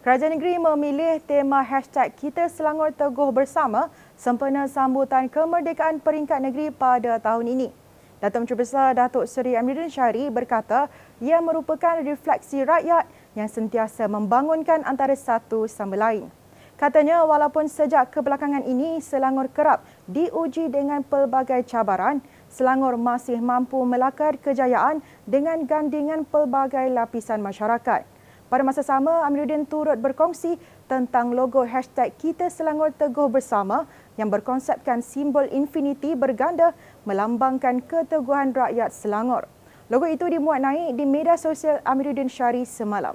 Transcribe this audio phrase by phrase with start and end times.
[0.00, 7.20] Kerajaan negeri memilih tema hashtag Kita Selangor Teguh Bersama sempena sambutan kemerdekaan peringkat negeri pada
[7.20, 7.68] tahun ini.
[8.16, 10.88] Datuk Menteri Besar Datuk Seri Amiruddin Syari berkata
[11.20, 16.32] ia merupakan refleksi rakyat yang sentiasa membangunkan antara satu sama lain.
[16.80, 24.40] Katanya walaupun sejak kebelakangan ini Selangor kerap diuji dengan pelbagai cabaran, Selangor masih mampu melakar
[24.40, 28.19] kejayaan dengan gandingan pelbagai lapisan masyarakat.
[28.50, 30.58] Pada masa sama, Amiruddin turut berkongsi
[30.90, 33.86] tentang logo hashtag Kita Selangor Teguh Bersama
[34.18, 36.74] yang berkonsepkan simbol infinity berganda
[37.06, 39.46] melambangkan keteguhan rakyat Selangor.
[39.86, 43.14] Logo itu dimuat naik di media sosial Amiruddin Syari semalam.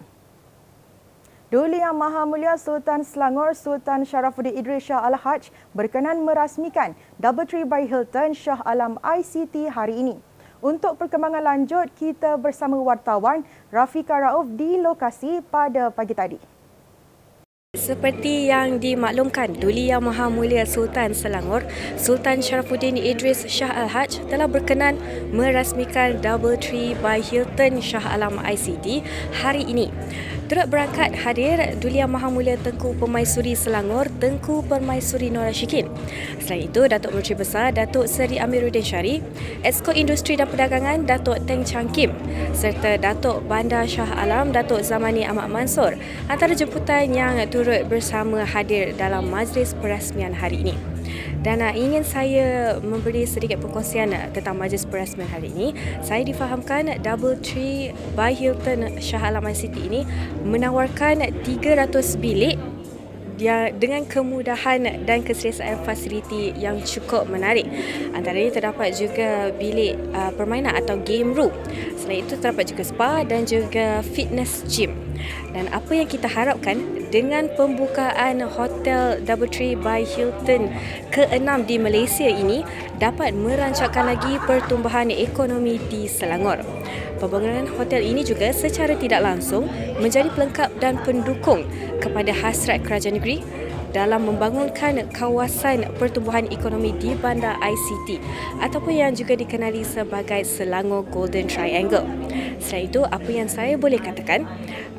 [1.51, 7.83] Duli Yang Maha Mulia Sultan Selangor Sultan Sharafuddin Idris Shah Al-Haj berkenan merasmikan Doubletree by
[7.83, 10.15] Hilton Shah Alam ICT hari ini.
[10.63, 16.54] Untuk perkembangan lanjut, kita bersama wartawan Rafika Rauf di lokasi pada pagi tadi.
[17.75, 21.67] Seperti yang dimaklumkan, Duli Yang Maha Mulia Sultan Selangor,
[21.99, 24.95] Sultan Sharafuddin Idris Shah Al-Haj telah berkenan
[25.35, 29.03] merasmikan Doubletree by Hilton Shah Alam ICT
[29.43, 29.91] hari ini.
[30.47, 35.91] Turut berangkat hadir Duli Yang Maha Mulia Tengku Permaisuri Selangor, Tengku Permaisuri Nora Syikin.
[36.39, 39.19] Selain itu, Datuk Menteri Besar Datuk Seri Amiruddin Syari,
[39.67, 42.13] Exco Industri dan Perdagangan Datuk Teng Chang Kim
[42.55, 45.97] serta Datuk Bandar Shah Alam Datuk Zamani Ahmad Mansur
[46.29, 50.75] antara jemputan yang turut bersama hadir dalam majlis perasmian hari ini.
[51.45, 55.77] Dan uh, ingin saya memberi sedikit perkongsian uh, tentang majlis perasmian hari ini.
[56.01, 60.01] Saya difahamkan Double Tree by Hilton Shah Alam City ini
[60.41, 62.57] menawarkan 300 bilik
[63.75, 67.67] dengan kemudahan dan keselesaan fasiliti yang cukup menarik.
[68.15, 71.51] Antara ini terdapat juga bilik uh, permainan atau game room.
[71.99, 74.95] Selain itu terdapat juga spa dan juga fitness gym.
[75.51, 80.71] Dan apa yang kita harapkan dengan pembukaan Hotel Doubletree by Hilton
[81.13, 82.65] ke-6 di Malaysia ini
[82.97, 86.63] dapat merancangkan lagi pertumbuhan ekonomi di Selangor.
[87.15, 89.71] Pembangunan hotel ini juga secara tidak langsung
[90.03, 91.63] menjadi pelengkap dan pendukung
[92.03, 93.39] kepada hasrat kerajaan negeri
[93.95, 98.19] dalam membangunkan kawasan pertumbuhan ekonomi di bandar ICT
[98.59, 102.03] ataupun yang juga dikenali sebagai Selangor Golden Triangle.
[102.59, 104.43] Selain itu, apa yang saya boleh katakan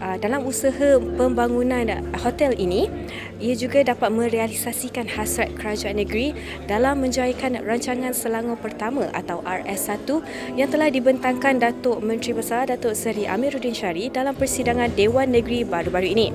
[0.01, 1.85] uh, dalam usaha pembangunan
[2.17, 2.89] hotel ini,
[3.37, 6.33] ia juga dapat merealisasikan hasrat kerajaan negeri
[6.65, 10.09] dalam menjayakan rancangan Selangor Pertama atau RS1
[10.57, 16.09] yang telah dibentangkan Datuk Menteri Besar Datuk Seri Amiruddin Syari dalam persidangan Dewan Negeri baru-baru
[16.17, 16.29] ini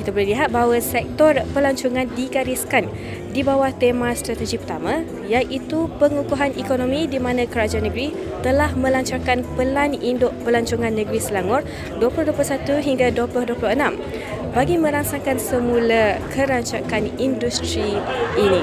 [0.00, 2.88] kita boleh lihat bahawa sektor pelancongan digariskan
[3.36, 9.92] di bawah tema strategi pertama iaitu pengukuhan ekonomi di mana kerajaan negeri telah melancarkan Pelan
[9.92, 11.60] Induk Pelancongan Negeri Selangor
[12.00, 18.00] 2021 hingga 2026 bagi merangsangkan semula kerancakan industri
[18.34, 18.62] ini.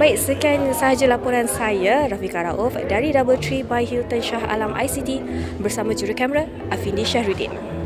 [0.00, 5.20] Baik, sekian sahaja laporan saya, Rafika Rauf dari Doubletree by Hilton Shah Alam ICT
[5.60, 7.79] bersama juru kamera Afindi Syahruddin.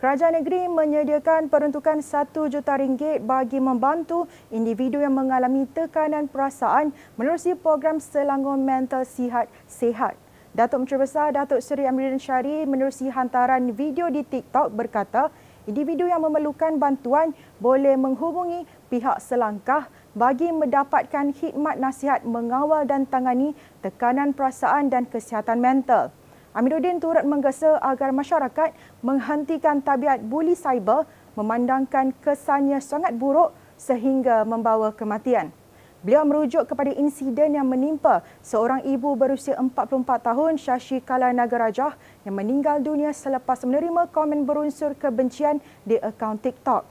[0.00, 7.52] Kerajaan negeri menyediakan peruntukan RM1 juta ringgit bagi membantu individu yang mengalami tekanan perasaan menerusi
[7.52, 10.16] program Selangor Mental Sihat Sehat.
[10.56, 15.28] Datuk Menteri Besar Datuk Seri Amiruddin Syari menerusi hantaran video di TikTok berkata,
[15.68, 19.84] individu yang memerlukan bantuan boleh menghubungi pihak selangkah
[20.16, 23.52] bagi mendapatkan khidmat nasihat mengawal dan tangani
[23.84, 26.08] tekanan perasaan dan kesihatan mental.
[26.50, 28.74] Amiruddin turut menggesa agar masyarakat
[29.06, 31.06] menghentikan tabiat buli cyber
[31.38, 35.54] memandangkan kesannya sangat buruk sehingga membawa kematian.
[36.02, 41.94] Beliau merujuk kepada insiden yang menimpa seorang ibu berusia 44 tahun Shashi Kala Nagarajah
[42.26, 46.82] yang meninggal dunia selepas menerima komen berunsur kebencian di akaun TikTok.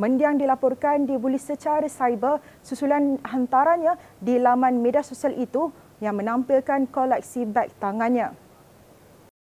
[0.00, 3.92] Mendiang dilaporkan dibuli secara cyber susulan hantarannya
[4.24, 5.68] di laman media sosial itu
[6.00, 8.41] yang menampilkan koleksi beg tangannya.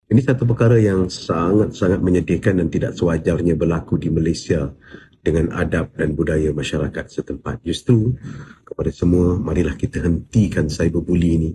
[0.09, 4.73] Ini satu perkara yang sangat-sangat menyedihkan dan tidak sewajarnya berlaku di Malaysia
[5.21, 7.61] dengan adab dan budaya masyarakat setempat.
[7.61, 8.17] Justru
[8.65, 11.51] kepada semua, marilah kita hentikan cyberbully ini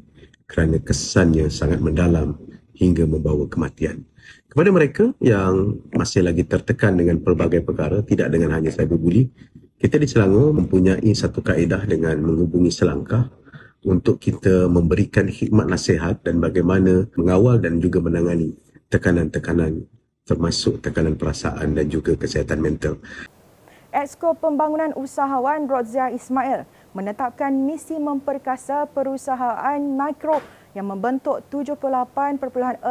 [0.46, 2.38] kerana kesannya sangat mendalam
[2.78, 4.06] hingga membawa kematian.
[4.46, 9.34] Kepada mereka yang masih lagi tertekan dengan pelbagai perkara, tidak dengan hanya cyberbully,
[9.82, 13.26] kita di Selangor mempunyai satu kaedah dengan menghubungi selangkah
[13.84, 18.56] untuk kita memberikan khidmat nasihat dan bagaimana mengawal dan juga menangani
[18.88, 19.84] tekanan-tekanan
[20.24, 22.96] termasuk tekanan perasaan dan juga kesihatan mental.
[23.94, 26.66] Exco Pembangunan Usahawan Rodzia Ismail
[26.96, 30.42] menetapkan misi memperkasa perusahaan mikro
[30.74, 32.82] yang membentuk 78.6%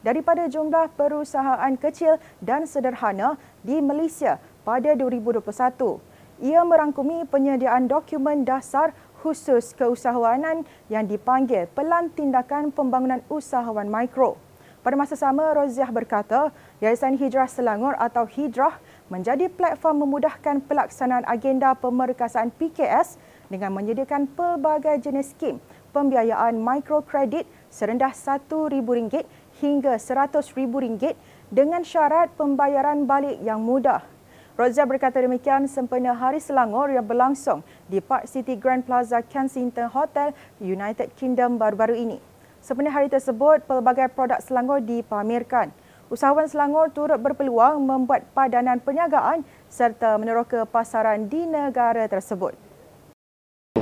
[0.00, 6.00] daripada jumlah perusahaan kecil dan sederhana di Malaysia pada 2021.
[6.40, 14.36] Ia merangkumi penyediaan dokumen dasar khusus keusahawanan yang dipanggil Pelan Tindakan Pembangunan Usahawan Mikro.
[14.84, 16.52] Pada masa sama, Roziah berkata,
[16.84, 18.76] Yayasan Hijrah Selangor atau Hijrah
[19.08, 23.16] menjadi platform memudahkan pelaksanaan agenda pemerkasaan PKS
[23.48, 25.56] dengan menyediakan pelbagai jenis skim
[25.96, 29.24] pembiayaan mikrokredit serendah RM1,000
[29.64, 31.16] hingga RM100,000
[31.48, 34.13] dengan syarat pembayaran balik yang mudah.
[34.54, 40.30] Rozia berkata demikian sempena Hari Selangor yang berlangsung di Park City Grand Plaza Kensington Hotel
[40.62, 42.22] United Kingdom baru-baru ini.
[42.62, 45.74] Sepenuh hari tersebut, pelbagai produk Selangor dipamerkan.
[46.06, 52.54] Usahawan Selangor turut berpeluang membuat padanan perniagaan serta meneroka pasaran di negara tersebut.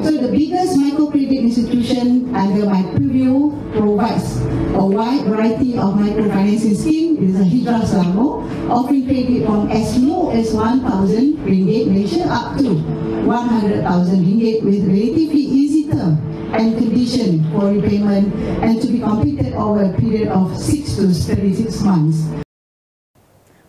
[0.02, 4.43] So the biggest microcredit institution under my purview provides
[4.75, 7.22] a wide variety of microfinancing scheme.
[7.22, 12.58] It is a Hijrah Selangor, offering credit from as low as 1,000 ringgit Malaysia up
[12.58, 12.82] to
[13.22, 16.19] 100,000 ringgit with relatively easy term
[16.50, 21.78] and condition for repayment and to be completed over a period of 6 to 36
[21.87, 22.26] months.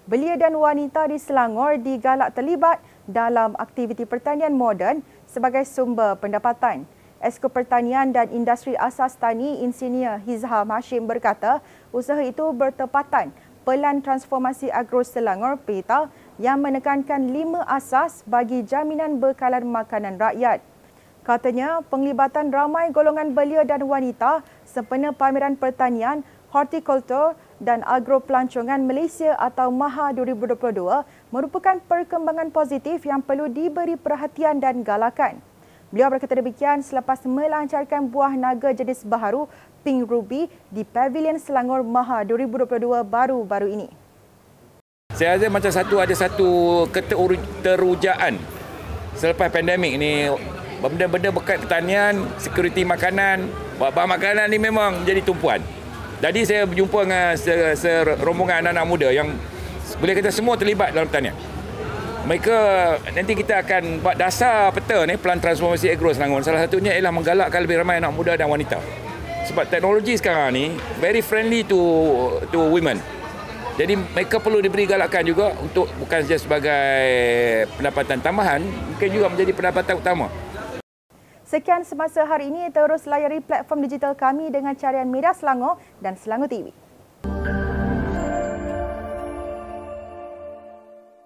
[0.09, 6.87] Belia dan wanita di Selangor digalak terlibat dalam aktiviti pertanian moden sebagai sumber pendapatan.
[7.23, 11.63] Esko Pertanian dan Industri Asas Tani Insinyur Hizham Hashim berkata,
[11.95, 13.31] usaha itu bertepatan
[13.63, 20.59] Pelan Transformasi Agro Selangor PETA yang menekankan lima asas bagi jaminan bekalan makanan rakyat.
[21.23, 29.69] Katanya, penglibatan ramai golongan belia dan wanita sempena pameran pertanian, hortikultur dan agropelancongan Malaysia atau
[29.69, 35.41] MAHA 2022 merupakan perkembangan positif yang perlu diberi perhatian dan galakan.
[35.93, 39.45] Beliau berkata demikian selepas melancarkan buah naga jenis baharu
[39.85, 43.87] Pink Ruby di Pavilion Selangor MAHA 2022 baru-baru ini.
[45.13, 46.49] Saya rasa macam satu ada satu
[46.89, 48.41] keterujaan
[49.13, 50.25] selepas pandemik ni
[50.81, 53.45] benda-benda bekat pertanian, security makanan,
[53.77, 55.61] bahan makanan ni memang jadi tumpuan.
[56.23, 57.35] Jadi saya berjumpa dengan
[57.75, 59.27] serombongan anak-anak muda yang
[59.99, 61.35] boleh kata semua terlibat dalam pertanian.
[62.23, 62.55] Mereka
[63.11, 66.39] nanti kita akan buat dasar peta ni pelan transformasi agro Selangor.
[66.39, 68.79] Salah satunya ialah menggalakkan lebih ramai anak muda dan wanita.
[69.51, 70.71] Sebab teknologi sekarang ni
[71.03, 71.75] very friendly to
[72.47, 73.03] to women.
[73.75, 76.87] Jadi mereka perlu diberi galakan juga untuk bukan saja sebagai
[77.75, 80.31] pendapatan tambahan, mungkin juga menjadi pendapatan utama.
[81.53, 86.49] Sekian semasa hari ini, terus layari platform digital kami dengan carian Media Selangor dan Selangor
[86.49, 86.73] TV.